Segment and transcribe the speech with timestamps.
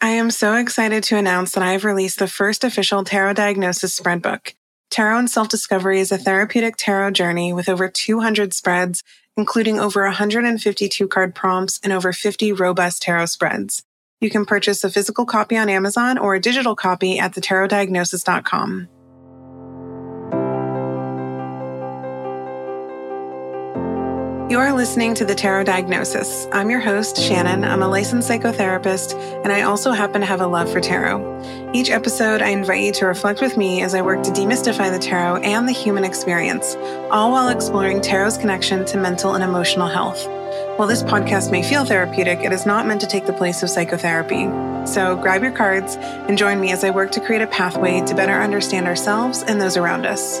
[0.00, 3.94] I am so excited to announce that I have released the first official tarot diagnosis
[3.94, 4.54] spread book.
[4.90, 9.02] Tarot and Self Discovery is a therapeutic tarot journey with over 200 spreads,
[9.36, 13.82] including over 152 card prompts and over 50 robust tarot spreads.
[14.20, 18.88] You can purchase a physical copy on Amazon or a digital copy at thetarotdiagnosis.com.
[24.48, 26.48] You are listening to the Tarot Diagnosis.
[26.52, 27.64] I'm your host, Shannon.
[27.64, 29.12] I'm a licensed psychotherapist,
[29.44, 31.70] and I also happen to have a love for tarot.
[31.74, 34.98] Each episode, I invite you to reflect with me as I work to demystify the
[34.98, 36.76] tarot and the human experience,
[37.10, 40.26] all while exploring tarot's connection to mental and emotional health.
[40.78, 43.68] While this podcast may feel therapeutic, it is not meant to take the place of
[43.68, 44.46] psychotherapy.
[44.86, 48.14] So grab your cards and join me as I work to create a pathway to
[48.14, 50.40] better understand ourselves and those around us.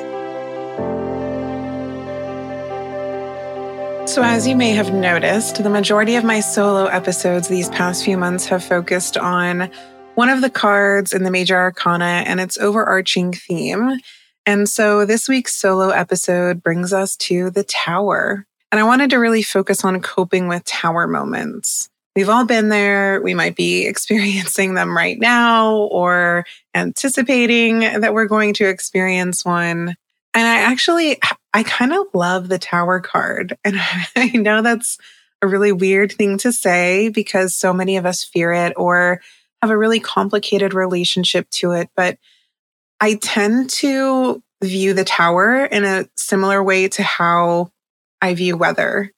[4.18, 8.18] So, as you may have noticed, the majority of my solo episodes these past few
[8.18, 9.70] months have focused on
[10.16, 14.00] one of the cards in the major arcana and its overarching theme.
[14.44, 18.44] And so, this week's solo episode brings us to the tower.
[18.72, 21.88] And I wanted to really focus on coping with tower moments.
[22.16, 23.22] We've all been there.
[23.22, 26.44] We might be experiencing them right now or
[26.74, 29.94] anticipating that we're going to experience one.
[30.34, 31.20] And I actually,
[31.54, 33.56] I kind of love the tower card.
[33.64, 33.76] And
[34.16, 34.98] I know that's
[35.42, 39.20] a really weird thing to say because so many of us fear it or
[39.62, 41.88] have a really complicated relationship to it.
[41.96, 42.18] But
[43.00, 47.70] I tend to view the tower in a similar way to how
[48.20, 49.12] I view weather.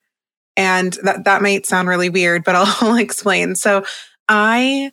[0.56, 3.54] And that, that might sound really weird, but I'll, explain.
[3.54, 3.84] So
[4.28, 4.92] I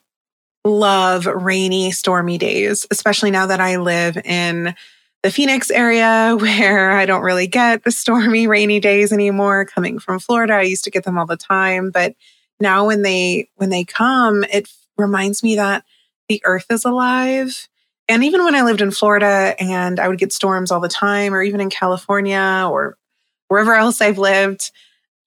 [0.63, 4.75] love rainy, stormy days, especially now that I live in
[5.28, 9.66] the Phoenix area where I don't really get the stormy, rainy days anymore.
[9.66, 12.16] Coming from Florida, I used to get them all the time, but
[12.61, 15.83] now when they when they come, it reminds me that
[16.30, 17.67] the earth is alive.
[18.08, 21.33] And even when I lived in Florida and I would get storms all the time,
[21.33, 22.98] or even in California or
[23.49, 24.71] wherever else I've lived,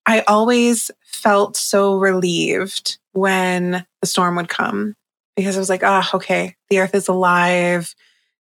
[0.06, 4.94] I always felt so relieved when the storm would come
[5.36, 7.94] because I was like, oh, okay, the earth is alive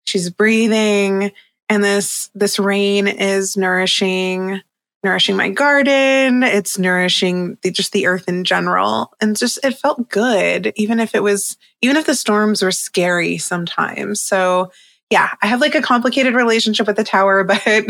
[0.09, 1.31] she's breathing
[1.69, 4.62] and this this rain is nourishing
[5.02, 6.44] nourishing my garden.
[6.44, 9.13] It's nourishing the, just the earth in general.
[9.22, 13.38] And just it felt good even if it was even if the storms were scary
[13.38, 14.22] sometimes.
[14.22, 14.72] So
[15.12, 17.90] yeah i have like a complicated relationship with the tower but I,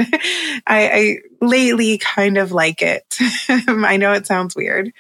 [0.68, 3.18] I lately kind of like it.
[3.50, 4.94] I know it sounds weird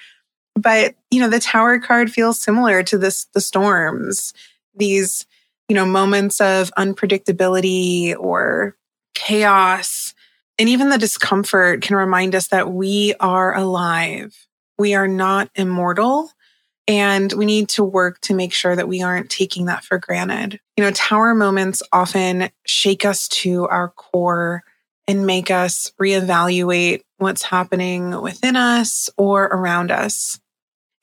[0.60, 4.34] but you know the tower card feels similar to this the storms.
[4.76, 5.26] These
[5.70, 8.76] you know, moments of unpredictability or
[9.14, 10.14] chaos.
[10.58, 14.48] And even the discomfort can remind us that we are alive.
[14.78, 16.32] We are not immortal.
[16.88, 20.60] And we need to work to make sure that we aren't taking that for granted.
[20.76, 24.64] You know, tower moments often shake us to our core
[25.08, 30.40] and make us reevaluate what's happening within us or around us.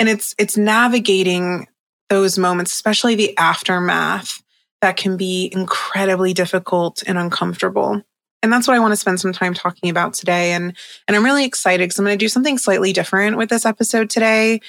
[0.00, 1.68] And it's it's navigating
[2.08, 4.42] those moments, especially the aftermath
[4.86, 8.00] that can be incredibly difficult and uncomfortable.
[8.40, 10.52] And that's what I want to spend some time talking about today.
[10.52, 10.76] And,
[11.08, 14.10] and I'm really excited because I'm going to do something slightly different with this episode
[14.10, 14.60] today.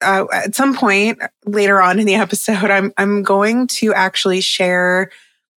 [0.00, 5.10] Uh, at some point later on in the episode, I'm, I'm going to actually share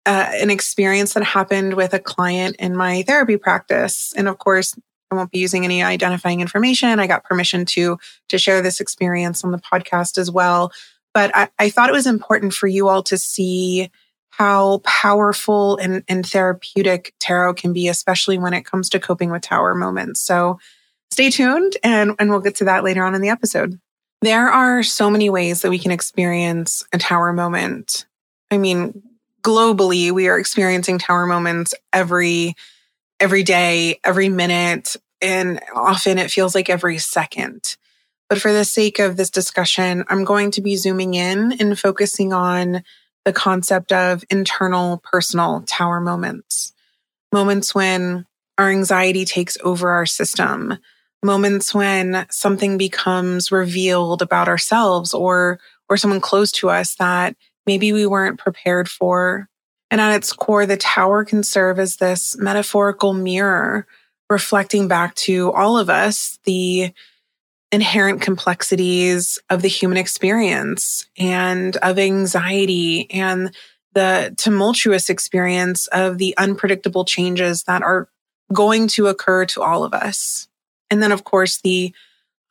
[0.08, 4.16] uh, an experience that happened with a client in my therapy practice.
[4.18, 4.76] And of course,
[5.12, 7.00] I won't be using any identifying information.
[7.00, 10.72] I got permission to to share this experience on the podcast as well.
[11.14, 13.90] But I, I thought it was important for you all to see
[14.30, 19.42] how powerful and, and therapeutic tarot can be, especially when it comes to coping with
[19.42, 20.22] tower moments.
[20.22, 20.58] So
[21.12, 23.80] stay tuned and, and we'll get to that later on in the episode.
[24.22, 28.06] There are so many ways that we can experience a tower moment.
[28.50, 29.02] I mean,
[29.44, 32.56] globally, we are experiencing tower moments every
[33.20, 37.78] every day, every minute, and often it feels like every second.
[38.32, 42.32] But for the sake of this discussion, I'm going to be zooming in and focusing
[42.32, 42.82] on
[43.26, 46.72] the concept of internal personal tower moments.
[47.34, 48.26] Moments when
[48.58, 50.78] our anxiety takes over our system,
[51.22, 55.60] moments when something becomes revealed about ourselves or
[55.90, 57.36] or someone close to us that
[57.68, 59.50] maybe we weren't prepared for.
[59.90, 63.86] And at its core, the tower can serve as this metaphorical mirror
[64.30, 66.94] reflecting back to all of us the
[67.72, 73.56] inherent complexities of the human experience and of anxiety and
[73.94, 78.10] the tumultuous experience of the unpredictable changes that are
[78.54, 80.48] going to occur to all of us.
[80.90, 81.94] And then, of course, the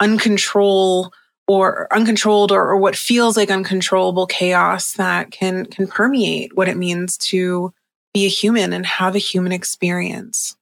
[0.00, 1.10] uncontrol
[1.46, 6.76] or uncontrolled or, or what feels like uncontrollable chaos that can can permeate what it
[6.76, 7.72] means to
[8.14, 10.56] be a human and have a human experience.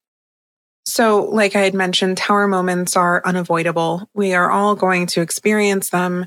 [0.99, 4.11] So, like I had mentioned, tower moments are unavoidable.
[4.15, 6.27] We are all going to experience them.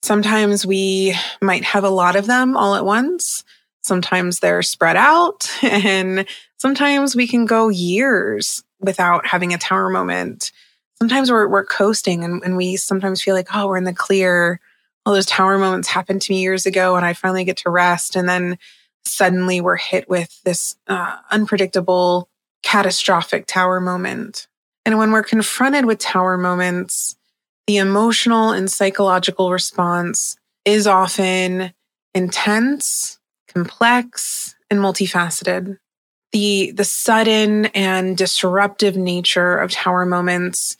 [0.00, 3.42] Sometimes we might have a lot of them all at once.
[3.82, 6.24] Sometimes they're spread out, and
[6.56, 10.52] sometimes we can go years without having a tower moment.
[11.00, 14.60] Sometimes we're, we're coasting and, and we sometimes feel like, oh, we're in the clear.
[15.04, 18.14] All those tower moments happened to me years ago, and I finally get to rest.
[18.14, 18.56] And then
[19.04, 22.28] suddenly we're hit with this uh, unpredictable
[22.62, 24.46] catastrophic tower moment.
[24.84, 27.16] And when we're confronted with tower moments,
[27.66, 31.72] the emotional and psychological response is often
[32.14, 33.18] intense,
[33.52, 35.78] complex, and multifaceted.
[36.32, 40.76] The, the sudden and disruptive nature of tower moments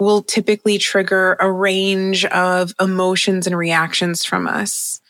[0.00, 5.00] will typically trigger a range of emotions and reactions from us.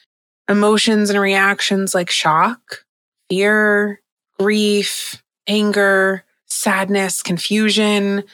[0.49, 2.85] Emotions and reactions like shock,
[3.31, 4.01] fear,
[4.39, 8.25] grief, anger, sadness, confusion.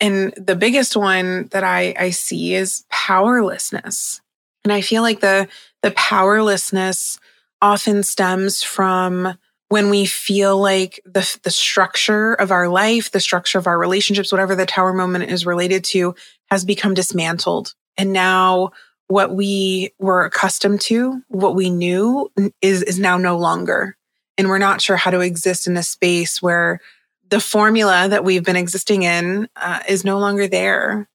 [0.00, 4.20] And the biggest one that I, I see is powerlessness.
[4.64, 5.48] And I feel like the,
[5.82, 7.18] the powerlessness
[7.60, 9.36] often stems from
[9.68, 14.32] when we feel like the, the structure of our life, the structure of our relationships,
[14.32, 16.14] whatever the tower moment is related to,
[16.50, 17.74] has become dismantled.
[17.98, 18.70] And now
[19.08, 22.30] what we were accustomed to, what we knew
[22.62, 23.97] is, is now no longer
[24.38, 26.80] and we're not sure how to exist in a space where
[27.28, 31.08] the formula that we've been existing in uh, is no longer there.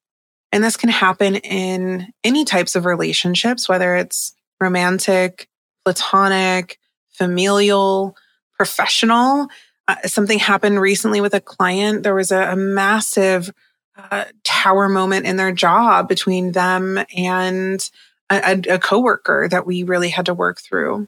[0.52, 5.50] And this can happen in any types of relationships, whether it's romantic,
[5.84, 6.78] platonic,
[7.10, 8.16] familial,
[8.56, 9.48] professional.
[9.88, 12.04] Uh, something happened recently with a client.
[12.04, 13.52] There was a, a massive
[13.96, 17.90] uh, tower moment in their job between them and
[18.30, 21.08] a, a, a coworker that we really had to work through.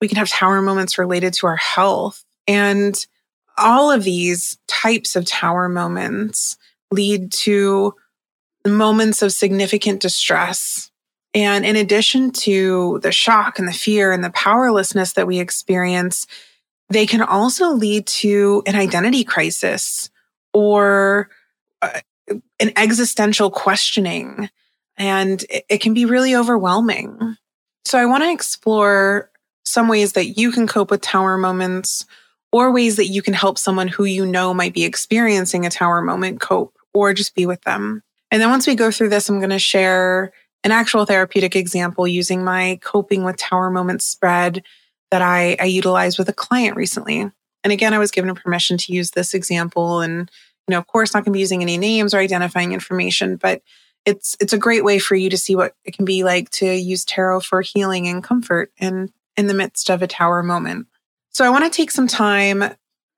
[0.00, 2.24] We can have tower moments related to our health.
[2.46, 2.94] And
[3.56, 6.56] all of these types of tower moments
[6.90, 7.94] lead to
[8.66, 10.90] moments of significant distress.
[11.34, 16.26] And in addition to the shock and the fear and the powerlessness that we experience,
[16.88, 20.10] they can also lead to an identity crisis
[20.54, 21.28] or
[21.82, 22.00] uh,
[22.60, 24.48] an existential questioning.
[24.96, 27.36] And it, it can be really overwhelming.
[27.84, 29.30] So I want to explore
[29.68, 32.06] some ways that you can cope with tower moments
[32.52, 36.00] or ways that you can help someone who you know might be experiencing a tower
[36.00, 38.02] moment cope or just be with them.
[38.30, 40.32] And then once we go through this, I'm going to share
[40.64, 44.62] an actual therapeutic example using my coping with tower moments spread
[45.10, 47.30] that I, I utilized with a client recently.
[47.64, 50.30] And again, I was given permission to use this example and,
[50.66, 53.62] you know, of course, not going to be using any names or identifying information, but
[54.04, 56.66] it's, it's a great way for you to see what it can be like to
[56.66, 60.88] use tarot for healing and comfort and in the midst of a tower moment.
[61.30, 62.64] So I want to take some time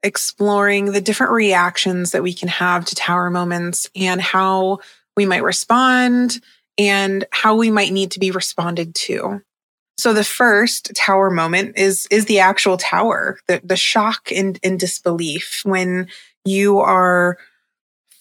[0.03, 4.79] exploring the different reactions that we can have to tower moments and how
[5.17, 6.41] we might respond
[6.79, 9.41] and how we might need to be responded to.
[9.99, 14.79] So the first tower moment is is the actual tower, the the shock and, and
[14.79, 16.09] disbelief when
[16.45, 17.37] you are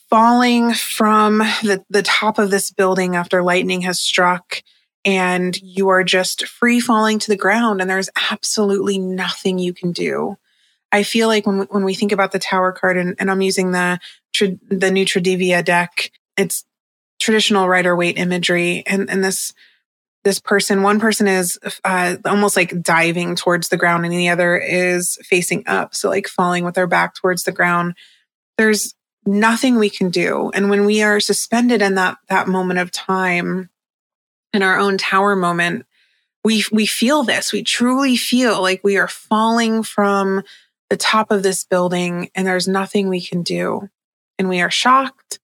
[0.10, 4.62] falling from the, the top of this building after lightning has struck
[5.06, 9.92] and you are just free falling to the ground and there's absolutely nothing you can
[9.92, 10.38] do.
[10.92, 13.72] I feel like when, when we think about the tower card and, and I'm using
[13.72, 14.00] the,
[14.40, 16.66] the new deck, it's
[17.20, 18.84] traditional Rider-Waite imagery.
[18.88, 19.54] And, and this,
[20.24, 24.58] this person, one person is uh, almost like diving towards the ground and the other
[24.58, 25.96] is facing up.
[25.96, 27.96] So like falling with their back towards the ground.
[28.58, 28.96] There's
[29.26, 30.52] nothing we can do.
[30.54, 33.70] And when we are suspended in that, that moment of time,
[34.54, 35.86] in our own tower moment,
[36.44, 37.52] we, we feel this.
[37.52, 40.44] We truly feel like we are falling from
[40.90, 43.90] the top of this building and there's nothing we can do.
[44.38, 45.40] And we are shocked.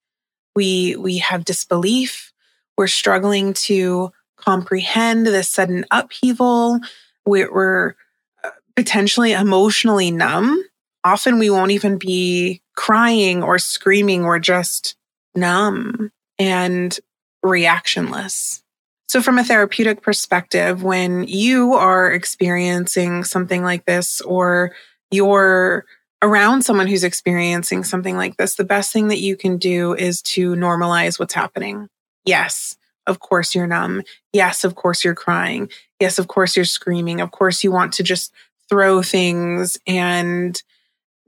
[0.56, 2.34] We, we have disbelief.
[2.78, 6.80] We're struggling to comprehend this sudden upheaval.
[7.26, 7.96] We're, we're
[8.44, 10.64] uh, potentially emotionally numb.
[11.04, 14.24] Often we won't even be crying or screaming.
[14.24, 14.96] We're just
[15.36, 16.98] numb and
[17.44, 18.64] reactionless.
[19.08, 24.72] So, from a therapeutic perspective, when you are experiencing something like this, or
[25.12, 25.86] you're
[26.22, 30.22] around someone who's experiencing something like this, the best thing that you can do is
[30.24, 31.88] to normalize what's happening.
[32.26, 34.02] Yes, of course you're numb.
[34.34, 35.70] Yes, of course you're crying.
[36.00, 37.22] Yes, of course you're screaming.
[37.22, 38.34] Of course you want to just
[38.70, 40.62] throw things and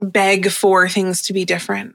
[0.00, 1.94] beg for things to be different.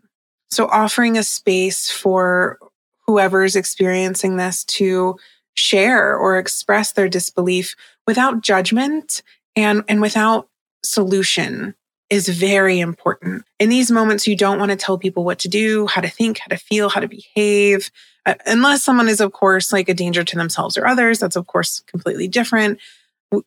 [0.50, 2.58] So, offering a space for
[3.06, 5.18] whoever's experiencing this to
[5.56, 7.76] share or express their disbelief
[8.08, 9.22] without judgment
[9.56, 10.50] and, and without
[10.84, 11.76] solution
[12.10, 13.44] is very important.
[13.60, 16.40] In these moments, you don't want to tell people what to do, how to think,
[16.40, 17.90] how to feel, how to behave,
[18.26, 21.20] uh, unless someone is, of course, like a danger to themselves or others.
[21.20, 22.80] That's, of course, completely different.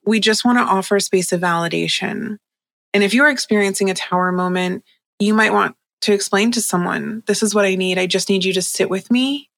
[0.05, 2.39] We just want to offer a space of validation.
[2.93, 4.85] And if you're experiencing a tower moment,
[5.19, 7.99] you might want to explain to someone, this is what I need.
[7.99, 9.49] I just need you to sit with me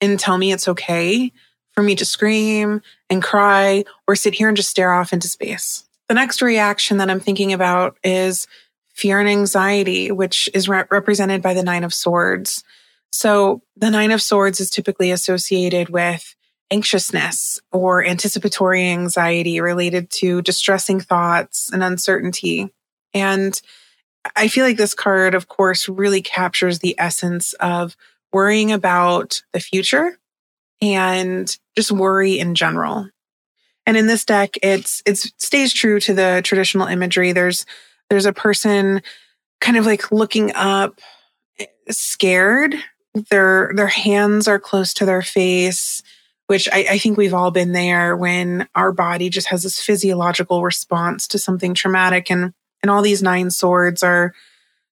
[0.00, 1.32] and tell me it's okay
[1.76, 2.80] for me to scream
[3.10, 5.84] and cry or sit here and just stare off into space.
[6.08, 8.46] The next reaction that I'm thinking about is
[8.94, 12.64] fear and anxiety, which is re- represented by the Nine of Swords.
[13.12, 16.34] So the Nine of Swords is typically associated with
[16.70, 22.72] anxiousness or anticipatory anxiety related to distressing thoughts and uncertainty.
[23.12, 23.60] And
[24.34, 27.96] I feel like this card, of course, really captures the essence of
[28.32, 30.18] worrying about the future
[30.80, 33.08] and just worry in general.
[33.86, 37.32] And in this deck, it's it stays true to the traditional imagery.
[37.32, 37.64] There's
[38.10, 39.02] there's a person
[39.60, 41.00] kind of like looking up,
[41.58, 42.74] eh, scared.
[43.30, 46.02] Their their hands are close to their face,
[46.48, 50.62] which I, I think we've all been there when our body just has this physiological
[50.62, 52.52] response to something traumatic, and
[52.82, 54.34] and all these nine swords are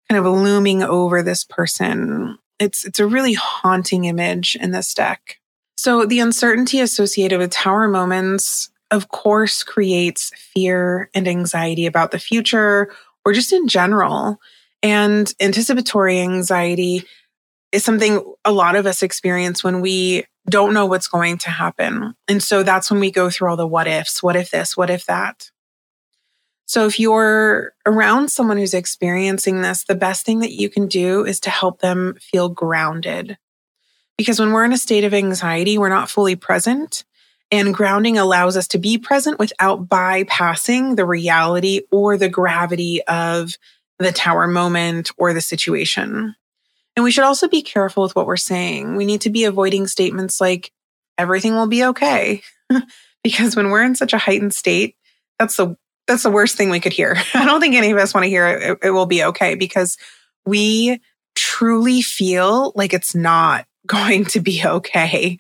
[0.09, 2.39] kind of looming over this person.
[2.61, 5.41] It's it's a really haunting image in this deck.
[5.77, 12.19] So the uncertainty associated with tower moments of course, creates fear and anxiety about the
[12.19, 12.93] future
[13.25, 14.41] or just in general.
[14.83, 17.05] And anticipatory anxiety
[17.73, 22.15] is something a lot of us experience when we don't know what's going to happen.
[22.29, 24.23] And so that's when we go through all the what ifs.
[24.23, 24.77] What if this?
[24.77, 25.51] What if that?
[26.67, 31.25] So if you're around someone who's experiencing this, the best thing that you can do
[31.25, 33.39] is to help them feel grounded.
[34.17, 37.05] Because when we're in a state of anxiety, we're not fully present.
[37.51, 43.53] And grounding allows us to be present without bypassing the reality or the gravity of
[43.99, 46.35] the tower moment or the situation.
[46.97, 48.97] And we should also be careful with what we're saying.
[48.97, 50.73] We need to be avoiding statements like,
[51.19, 52.43] everything will be okay.
[53.23, 54.97] because when we're in such a heightened state,
[55.39, 57.17] that's the that's the worst thing we could hear.
[57.35, 59.97] I don't think any of us want to hear it, it will be okay because
[60.45, 61.01] we
[61.35, 65.39] truly feel like it's not going to be okay.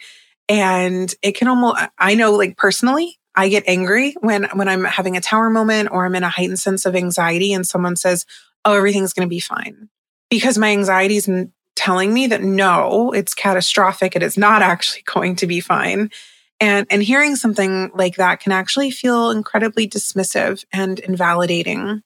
[0.48, 5.16] And it can almost, I know like personally, I get angry when, when I'm having
[5.16, 8.26] a tower moment or I'm in a heightened sense of anxiety and someone says,
[8.64, 9.88] Oh, everything's going to be fine
[10.30, 11.28] because my anxiety is
[11.76, 14.16] telling me that no, it's catastrophic.
[14.16, 16.10] It is not actually going to be fine.
[16.60, 22.02] And, and hearing something like that can actually feel incredibly dismissive and invalidating.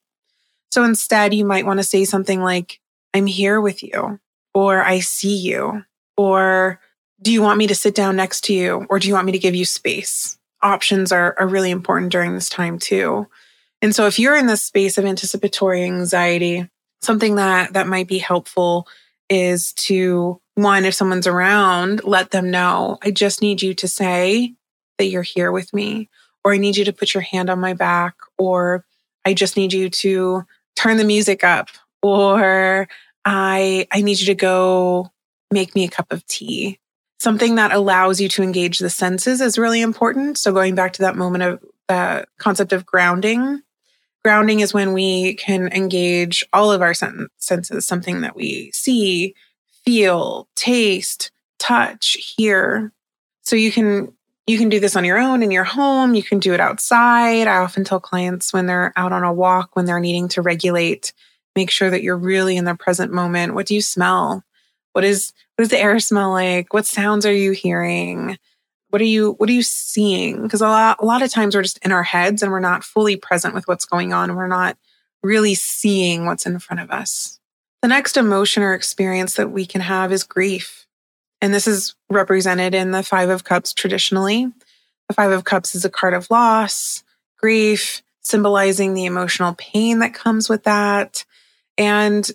[0.70, 2.80] So instead, you might want to say something like,
[3.14, 4.20] I'm here with you,
[4.54, 5.84] or I see you,
[6.18, 6.80] or
[7.22, 9.32] do you want me to sit down next to you or do you want me
[9.32, 10.36] to give you space?
[10.62, 13.26] Options are, are really important during this time too.
[13.80, 16.68] And so if you're in this space of anticipatory anxiety,
[17.00, 18.88] something that that might be helpful
[19.30, 24.54] is to one, if someone's around, let them know, I just need you to say
[24.98, 26.08] that you're here with me,
[26.44, 28.84] or I need you to put your hand on my back, or
[29.24, 30.42] I just need you to
[30.74, 31.68] turn the music up,
[32.02, 32.88] or
[33.24, 35.12] I I need you to go
[35.50, 36.78] make me a cup of tea
[37.18, 40.38] something that allows you to engage the senses is really important.
[40.38, 43.62] So going back to that moment of the concept of grounding,
[44.22, 49.34] grounding is when we can engage all of our senses, something that we see,
[49.84, 52.92] feel, taste, touch, hear.
[53.42, 54.12] So you can
[54.46, 57.46] you can do this on your own in your home, you can do it outside.
[57.46, 61.12] I often tell clients when they're out on a walk when they're needing to regulate,
[61.54, 63.54] make sure that you're really in the present moment.
[63.54, 64.42] What do you smell?
[64.92, 66.72] What is what does the air smell like?
[66.72, 68.38] What sounds are you hearing?
[68.90, 70.42] What are you what are you seeing?
[70.42, 72.84] Because a lot a lot of times we're just in our heads and we're not
[72.84, 74.34] fully present with what's going on.
[74.34, 74.76] We're not
[75.22, 77.38] really seeing what's in front of us.
[77.82, 80.86] The next emotion or experience that we can have is grief.
[81.40, 84.46] And this is represented in the 5 of cups traditionally.
[85.08, 87.04] The 5 of cups is a card of loss,
[87.36, 91.24] grief, symbolizing the emotional pain that comes with that.
[91.76, 92.28] And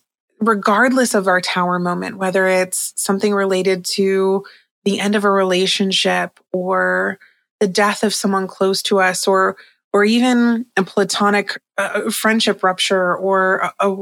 [0.45, 4.43] regardless of our tower moment, whether it's something related to
[4.83, 7.19] the end of a relationship or
[7.59, 9.57] the death of someone close to us or
[9.93, 13.95] or even a platonic uh, friendship rupture or a,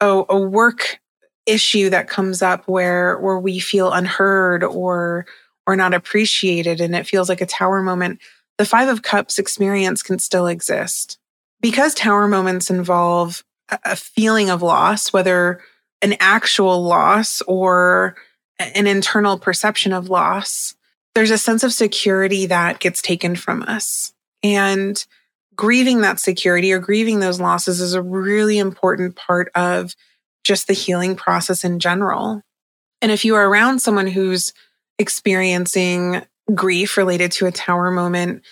[0.00, 1.00] a, a work
[1.46, 5.26] issue that comes up where where we feel unheard or
[5.66, 8.20] or not appreciated and it feels like a tower moment
[8.60, 11.18] the 5 of cups experience can still exist.
[11.62, 13.42] Because tower moments involve
[13.84, 15.60] a feeling of loss, whether
[16.02, 18.16] an actual loss or
[18.58, 20.74] an internal perception of loss,
[21.14, 24.12] there's a sense of security that gets taken from us.
[24.42, 25.04] And
[25.56, 29.94] grieving that security or grieving those losses is a really important part of
[30.44, 32.42] just the healing process in general.
[33.02, 34.52] And if you are around someone who's
[34.98, 36.22] experiencing
[36.54, 38.42] grief related to a tower moment,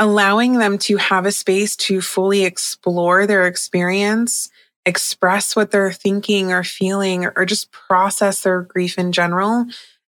[0.00, 4.48] allowing them to have a space to fully explore their experience,
[4.86, 9.66] express what they're thinking or feeling, or just process their grief in general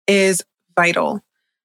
[0.06, 0.44] is
[0.75, 1.24] vital.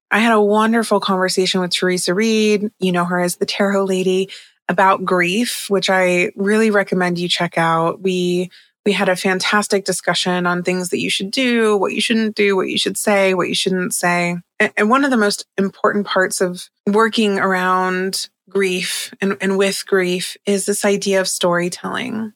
[0.09, 2.71] I had a wonderful conversation with Theresa Reed.
[2.79, 4.29] You know her as the tarot lady
[4.69, 8.01] about grief, which I really recommend you check out.
[8.01, 8.49] We
[8.85, 12.55] we had a fantastic discussion on things that you should do, what you shouldn't do,
[12.55, 14.37] what you should say, what you shouldn't say.
[14.77, 20.35] And one of the most important parts of working around grief and, and with grief
[20.45, 22.33] is this idea of storytelling.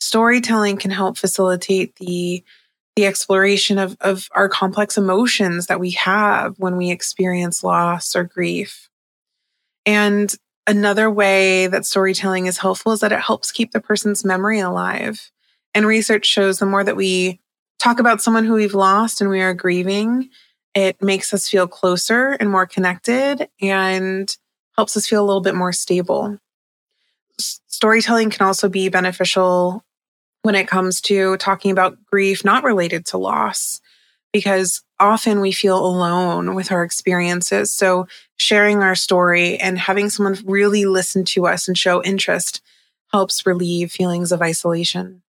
[0.00, 2.44] Storytelling can help facilitate the
[2.96, 8.24] the exploration of, of our complex emotions that we have when we experience loss or
[8.24, 8.88] grief.
[9.86, 10.34] And
[10.66, 15.30] another way that storytelling is helpful is that it helps keep the person's memory alive.
[15.78, 17.38] And research shows the more that we
[17.78, 20.28] talk about someone who we've lost and we are grieving,
[20.74, 24.36] it makes us feel closer and more connected and
[24.74, 26.36] helps us feel a little bit more stable.
[27.38, 29.84] Storytelling can also be beneficial
[30.42, 33.80] when it comes to talking about grief not related to loss,
[34.32, 37.70] because often we feel alone with our experiences.
[37.70, 42.62] So, sharing our story and having someone really listen to us and show interest
[43.12, 45.22] helps relieve feelings of isolation.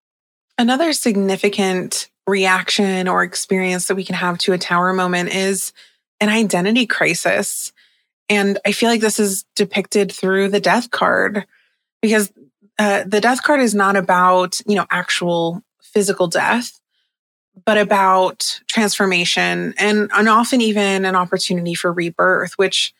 [0.59, 5.71] Another significant reaction or experience that we can have to a tower moment is
[6.19, 7.71] an identity crisis.
[8.27, 11.45] And I feel like this is depicted through the death card
[12.01, 12.29] because
[12.77, 16.77] uh, the death card is not about, you know, actual physical death,
[17.63, 22.93] but about transformation and, and often even an opportunity for rebirth, which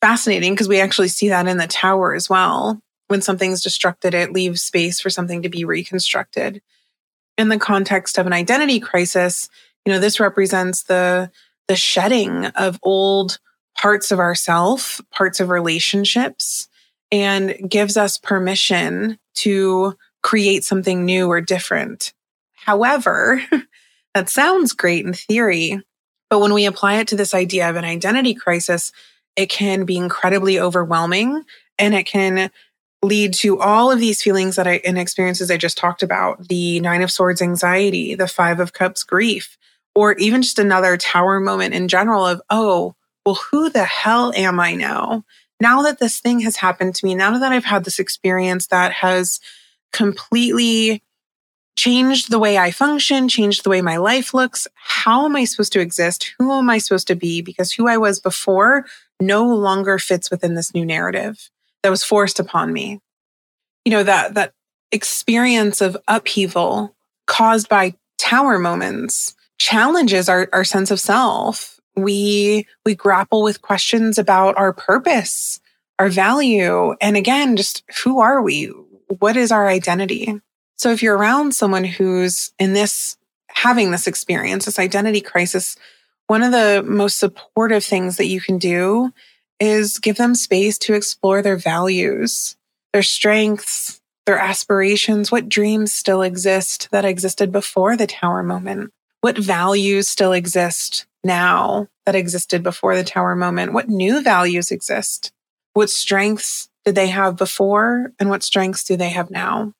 [0.00, 2.80] fascinating because we actually see that in the tower as well.
[3.06, 6.60] When something's destructed, it leaves space for something to be reconstructed.
[7.36, 9.48] In the context of an identity crisis,
[9.84, 11.30] you know, this represents the
[11.66, 13.38] the shedding of old
[13.76, 16.68] parts of ourself, parts of relationships,
[17.10, 22.12] and gives us permission to create something new or different.
[22.54, 23.42] However,
[24.14, 25.80] that sounds great in theory,
[26.30, 28.92] but when we apply it to this idea of an identity crisis,
[29.36, 31.44] it can be incredibly overwhelming
[31.78, 32.50] and it can
[33.04, 36.80] lead to all of these feelings that I and experiences I just talked about the
[36.80, 39.56] nine of swords anxiety, the five of cups grief,
[39.94, 44.60] or even just another tower moment in general of, oh, well, who the hell am
[44.60, 45.24] I now?
[45.60, 48.92] now that this thing has happened to me, now that I've had this experience that
[48.92, 49.40] has
[49.92, 51.02] completely
[51.76, 55.72] changed the way I function, changed the way my life looks, how am I supposed
[55.72, 56.34] to exist?
[56.38, 57.40] Who am I supposed to be?
[57.40, 58.84] Because who I was before
[59.20, 61.50] no longer fits within this new narrative
[61.84, 62.98] that was forced upon me.
[63.84, 64.54] You know, that, that
[64.90, 71.78] experience of upheaval caused by tower moments challenges our, our sense of self.
[71.94, 75.60] We we grapple with questions about our purpose
[76.00, 78.64] our value and again just who are we?
[79.20, 80.40] What is our identity?
[80.76, 83.16] So if you're around someone who's in this
[83.48, 85.76] having this experience this identity crisis
[86.26, 89.12] one of the most supportive things that you can do
[89.60, 92.56] is give them space to explore their values
[92.92, 98.90] their strengths their aspirations what dreams still exist that existed before the tower moment
[99.24, 103.72] what values still exist now that existed before the tower moment?
[103.72, 105.32] What new values exist?
[105.72, 109.72] What strengths did they have before and what strengths do they have now?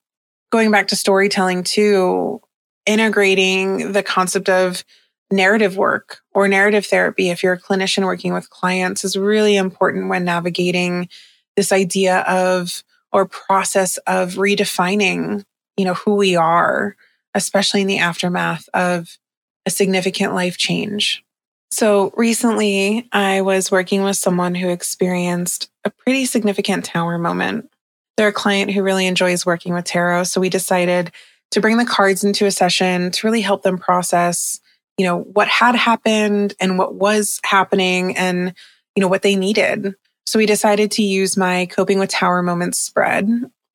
[0.50, 2.40] Going back to storytelling too,
[2.86, 4.82] integrating the concept of
[5.34, 10.08] narrative work or narrative therapy, if you're a clinician working with clients, is really important
[10.08, 11.08] when navigating
[11.56, 15.44] this idea of or process of redefining,
[15.76, 16.96] you know, who we are,
[17.34, 19.18] especially in the aftermath of
[19.66, 21.24] a significant life change.
[21.70, 27.70] So recently, I was working with someone who experienced a pretty significant tower moment.
[28.16, 30.24] They're a client who really enjoys working with tarot.
[30.24, 31.10] So we decided
[31.50, 34.60] to bring the cards into a session to really help them process,
[34.98, 38.54] you know, what had happened and what was happening and,
[38.94, 39.94] you know, what they needed.
[40.26, 43.28] So we decided to use my coping with tower moments spread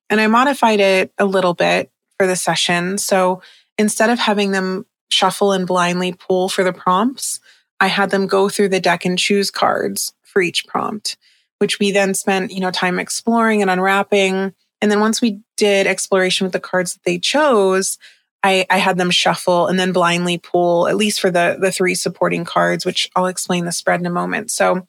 [0.10, 2.98] and I modified it a little bit for the session.
[2.98, 3.42] So
[3.78, 7.40] instead of having them shuffle and blindly pull for the prompts,
[7.80, 11.18] I had them go through the deck and choose cards for each prompt,
[11.60, 14.54] which we then spent, you know, time exploring and unwrapping.
[14.82, 17.98] And then once we did exploration with the cards that they chose,
[18.44, 21.96] I, I had them shuffle and then blindly pull, at least for the, the three
[21.96, 24.50] supporting cards, which I'll explain the spread in a moment.
[24.52, 24.88] So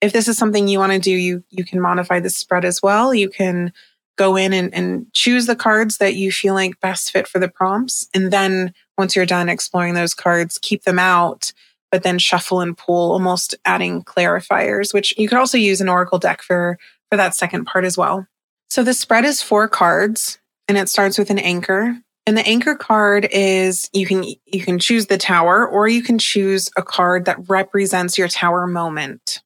[0.00, 2.82] if this is something you want to do, you, you can modify the spread as
[2.82, 3.14] well.
[3.14, 3.72] You can
[4.18, 7.48] go in and, and choose the cards that you feel like best fit for the
[7.48, 8.08] prompts.
[8.12, 11.52] And then once you're done exploring those cards, keep them out,
[11.90, 16.18] but then shuffle and pull, almost adding clarifiers, which you could also use an Oracle
[16.18, 16.78] deck for,
[17.10, 18.26] for that second part as well.
[18.68, 21.96] So the spread is four cards and it starts with an anchor.
[22.26, 26.18] And the anchor card is you can you can choose the tower or you can
[26.18, 29.42] choose a card that represents your tower moment.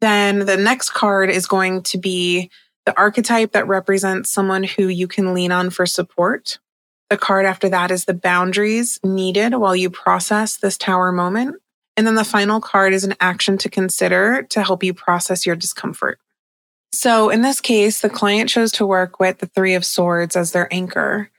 [0.00, 2.50] Then the next card is going to be
[2.86, 6.58] the archetype that represents someone who you can lean on for support.
[7.10, 11.56] The card after that is the boundaries needed while you process this tower moment.
[11.96, 15.56] And then the final card is an action to consider to help you process your
[15.56, 16.18] discomfort.
[16.92, 20.52] So in this case, the client chose to work with the Three of Swords as
[20.52, 21.30] their anchor.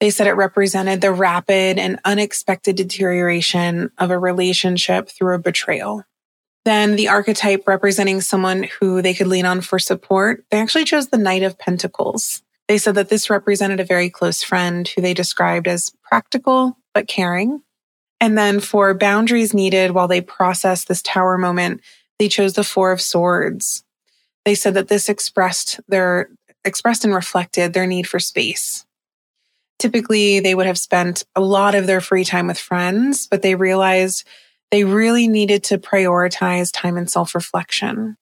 [0.00, 6.04] They said it represented the rapid and unexpected deterioration of a relationship through a betrayal.
[6.64, 11.08] Then the archetype representing someone who they could lean on for support, they actually chose
[11.08, 12.42] the Knight of Pentacles.
[12.68, 17.08] They said that this represented a very close friend who they described as practical but
[17.08, 17.62] caring.
[18.20, 21.80] And then for boundaries needed while they process this tower moment,
[22.18, 23.84] they chose the Four of Swords.
[24.44, 26.28] They said that this expressed their
[26.64, 28.84] expressed and reflected their need for space.
[29.78, 33.54] Typically, they would have spent a lot of their free time with friends, but they
[33.54, 34.26] realized
[34.70, 38.16] they really needed to prioritize time and self reflection.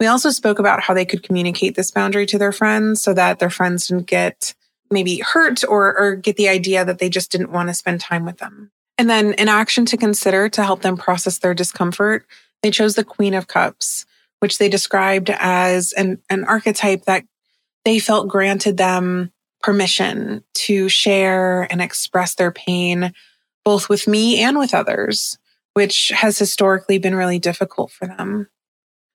[0.00, 3.38] We also spoke about how they could communicate this boundary to their friends so that
[3.38, 4.54] their friends didn't get
[4.90, 8.24] maybe hurt or, or get the idea that they just didn't want to spend time
[8.24, 8.70] with them.
[8.98, 12.26] And then an action to consider to help them process their discomfort,
[12.62, 14.06] they chose the Queen of Cups,
[14.40, 17.24] which they described as an, an archetype that
[17.84, 19.32] they felt granted them
[19.62, 23.12] permission to share and express their pain,
[23.64, 25.38] both with me and with others,
[25.74, 28.48] which has historically been really difficult for them.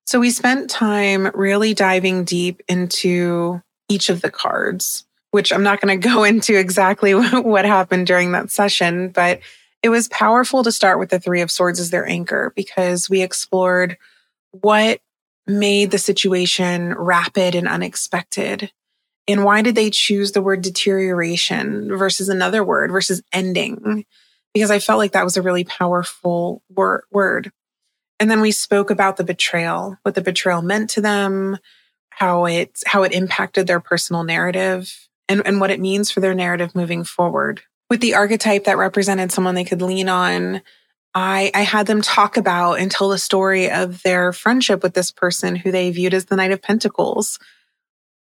[0.06, 5.82] So we spent time really diving deep into each of the cards, which I'm not
[5.82, 9.40] going to go into exactly what happened during that session, but
[9.84, 13.22] it was powerful to start with the Three of Swords as their anchor because we
[13.22, 13.98] explored
[14.52, 15.00] what
[15.46, 18.72] made the situation rapid and unexpected
[19.28, 24.06] and why did they choose the word deterioration versus another word versus ending?
[24.54, 27.52] Because I felt like that was a really powerful wor- word.
[28.20, 31.58] And then we spoke about the betrayal, what the betrayal meant to them,
[32.10, 36.34] how it how it impacted their personal narrative, and, and what it means for their
[36.34, 37.62] narrative moving forward.
[37.90, 40.62] With the archetype that represented someone they could lean on,
[41.13, 45.12] I, I had them talk about and tell the story of their friendship with this
[45.12, 47.40] person who they viewed as the Knight of Pentacles,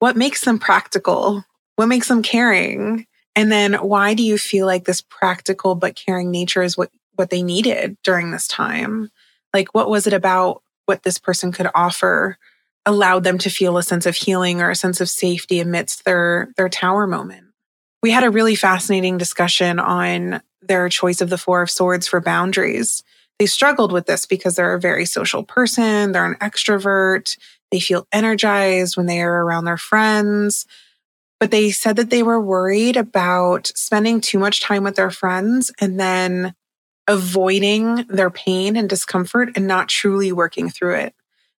[0.02, 1.44] what makes them practical?
[1.76, 3.06] What makes them caring?
[3.36, 7.30] And then why do you feel like this practical but caring nature is what, what
[7.30, 9.10] they needed during this time?
[9.54, 12.36] Like, what was it about what this person could offer
[12.84, 16.48] allowed them to feel a sense of healing or a sense of safety amidst their,
[16.56, 17.46] their tower moment?
[18.02, 22.20] We had a really fascinating discussion on their choice of the Four of Swords for
[22.20, 23.04] boundaries.
[23.38, 27.36] They struggled with this because they're a very social person, they're an extrovert,
[27.72, 30.66] they feel energized when they are around their friends.
[31.40, 35.72] But they said that they were worried about spending too much time with their friends
[35.80, 36.54] and then
[37.08, 41.14] avoiding their pain and discomfort and not truly working through it.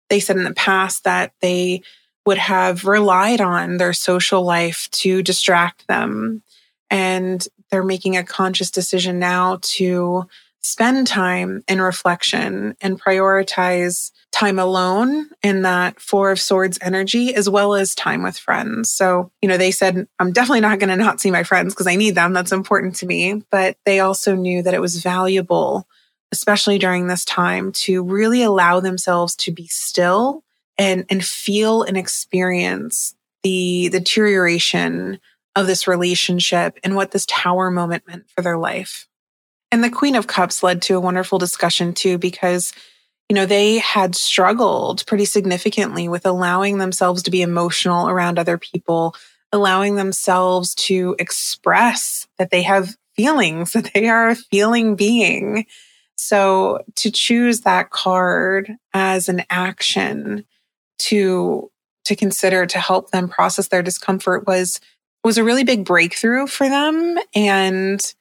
[0.10, 1.82] They said in the past that they
[2.26, 6.44] would have relied on their social life to distract them.
[6.90, 10.28] And they're making a conscious decision now to
[10.64, 17.50] spend time in reflection and prioritize time alone in that Four of Swords energy, as
[17.50, 18.90] well as time with friends.
[18.90, 21.88] So, you know, they said, I'm definitely not going to not see my friends because
[21.88, 22.34] I need them.
[22.34, 23.44] That's important to me.
[23.52, 25.88] But they also knew that it was valuable,
[26.32, 30.44] especially during this time, to really allow themselves to be still
[30.78, 35.20] and, and feel and experience the, the deterioration
[35.56, 39.08] of this relationship and what this tower moment meant for their life.
[39.74, 42.74] And the Queen of Cups led to a wonderful discussion too, because,
[43.28, 48.60] you know, they had struggled pretty significantly with allowing themselves to be emotional around other
[48.60, 49.16] people,
[49.52, 55.66] allowing themselves to express that they have feelings, that they are a feeling being.
[56.18, 60.46] So to choose that card as an action
[61.00, 61.72] to
[62.06, 64.80] to consider to help them process their discomfort was
[65.24, 68.14] was a really big breakthrough for them and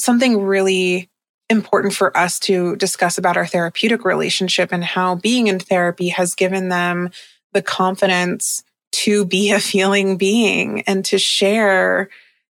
[0.00, 1.08] something really
[1.50, 6.34] important for us to discuss about our therapeutic relationship and how being in therapy has
[6.34, 7.10] given them
[7.52, 12.08] the confidence to be a feeling being and to share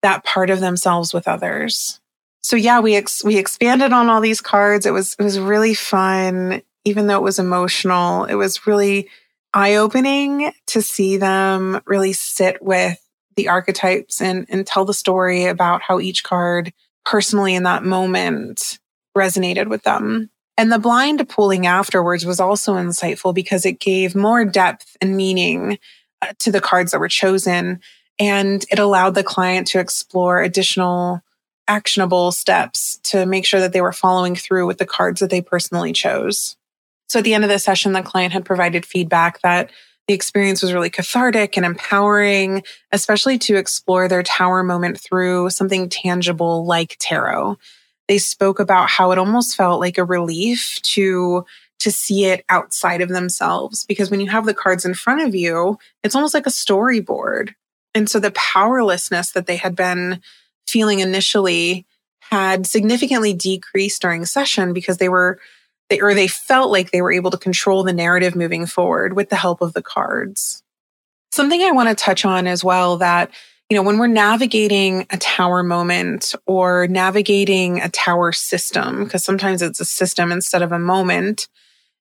[0.03, 2.01] that part of themselves with others.
[2.43, 4.87] So yeah, we ex- we expanded on all these cards.
[4.87, 8.25] It was it was really fun, even though it was emotional.
[8.25, 9.09] It was really
[9.53, 12.99] eye opening to see them really sit with
[13.37, 16.73] the archetypes and and tell the story about how each card
[17.05, 18.79] personally in that moment
[19.17, 20.31] resonated with them.
[20.57, 25.79] And the blind pooling afterwards was also insightful because it gave more depth and meaning
[26.21, 27.81] uh, to the cards that were chosen.
[28.19, 31.23] And it allowed the client to explore additional
[31.67, 35.41] actionable steps to make sure that they were following through with the cards that they
[35.41, 36.57] personally chose.
[37.09, 39.71] So at the end of the session, the client had provided feedback that
[40.11, 45.89] the experience was really cathartic and empowering, especially to explore their tower moment through something
[45.89, 47.57] tangible like tarot.
[48.09, 51.47] They spoke about how it almost felt like a relief to
[51.79, 55.33] to see it outside of themselves because when you have the cards in front of
[55.33, 57.55] you it's almost like a storyboard.
[57.95, 60.21] And so the powerlessness that they had been
[60.67, 61.87] feeling initially
[62.19, 65.39] had significantly decreased during session because they were
[65.91, 69.29] they or they felt like they were able to control the narrative moving forward with
[69.29, 70.63] the help of the cards.
[71.33, 73.31] Something i want to touch on as well that
[73.71, 79.63] you know, when we're navigating a tower moment or navigating a tower system, because sometimes
[79.63, 81.49] it's a system instead of a moment,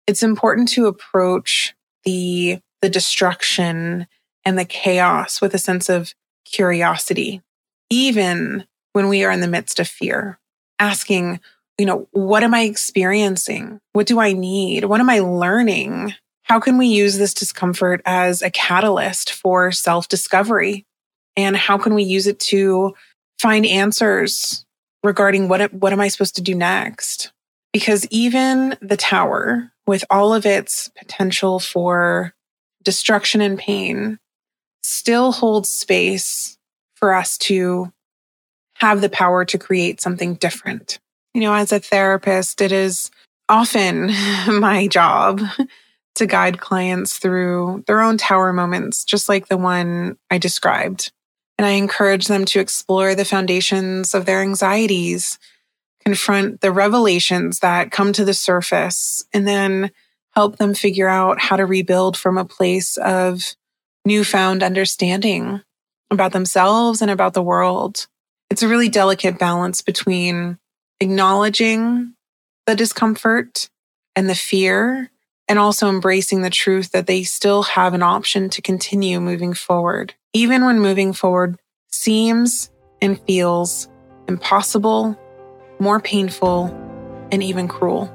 [0.07, 1.75] it's important to approach
[2.05, 4.07] the, the destruction
[4.43, 7.43] and the chaos with a sense of curiosity,
[7.91, 10.39] even when we are in the midst of fear,
[10.79, 11.39] asking,
[11.79, 13.79] you know, what am I experiencing?
[13.93, 14.85] What do I need?
[14.85, 16.13] What am I learning?
[16.43, 20.85] How can we use this discomfort as a catalyst for self discovery?
[21.39, 22.93] and how can we use it to
[23.39, 24.65] find answers
[25.03, 27.31] regarding what what am I supposed to do next?
[27.71, 32.33] Because even the tower with all of its potential for
[32.83, 34.19] destruction and pain
[34.83, 36.57] still holds space
[36.95, 37.91] for us to
[38.75, 40.99] have the power to create something different.
[41.33, 43.11] You know, as a therapist, it is
[43.47, 44.07] often
[44.47, 45.41] my job
[46.15, 51.11] to guide clients through their own tower moments, just like the one I described.
[51.57, 55.39] And I encourage them to explore the foundations of their anxieties,
[56.05, 59.91] confront the revelations that come to the surface, and then
[60.33, 63.55] help them figure out how to rebuild from a place of
[64.05, 65.61] newfound understanding
[66.11, 68.07] about themselves and about the world.
[68.49, 70.57] It's a really delicate balance between
[70.99, 72.13] acknowledging
[72.65, 73.69] the discomfort
[74.15, 75.09] and the fear
[75.47, 80.13] and also embracing the truth that they still have an option to continue moving forward,
[80.33, 81.57] even when moving forward
[81.87, 82.69] seems
[83.01, 83.89] and feels
[84.27, 85.19] impossible,
[85.79, 86.65] more painful,
[87.31, 88.13] and even cruel.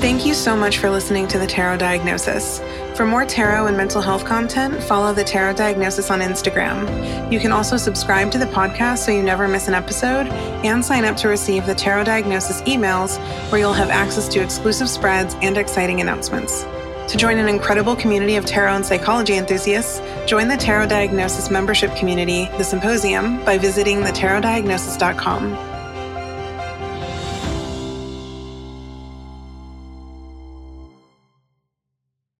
[0.00, 2.60] Thank you so much for listening to the Tarot Diagnosis.
[2.96, 7.32] For more tarot and mental health content, follow the Tarot Diagnosis on Instagram.
[7.32, 10.28] You can also subscribe to the podcast so you never miss an episode
[10.64, 13.18] and sign up to receive the Tarot Diagnosis emails
[13.50, 16.62] where you'll have access to exclusive spreads and exciting announcements.
[16.62, 21.94] To join an incredible community of tarot and psychology enthusiasts, join the Tarot Diagnosis membership
[21.96, 25.67] community, The Symposium, by visiting thetarotdiagnosis.com.